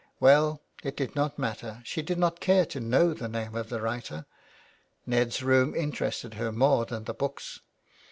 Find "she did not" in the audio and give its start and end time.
1.85-2.39